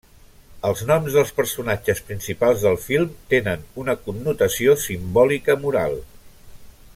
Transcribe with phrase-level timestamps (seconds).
[0.67, 5.99] Els noms dels personatges principals del film tenen una connotació simbòlica moral.